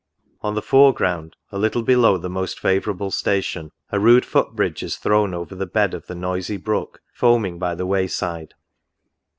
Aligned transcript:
On 0.41 0.55
the 0.55 0.63
fore 0.63 0.95
ground, 0.95 1.35
a 1.51 1.59
little 1.59 1.83
below 1.83 2.17
the 2.17 2.27
most 2.27 2.59
favourable 2.59 3.11
station, 3.11 3.71
a 3.91 3.99
rude 3.99 4.25
foot 4.25 4.55
bridge 4.55 4.81
is 4.81 4.97
thrown 4.97 5.31
over 5.35 5.53
the 5.53 5.67
bed 5.67 5.93
of 5.93 6.07
the 6.07 6.15
noisy 6.15 6.57
brook, 6.57 7.03
foaming 7.13 7.59
by 7.59 7.75
the 7.75 7.85
way 7.85 8.07
side. 8.07 8.55